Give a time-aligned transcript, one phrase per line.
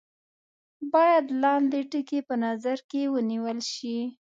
[0.93, 3.97] باید لاندې ټکي په نظر کې ونیول شي.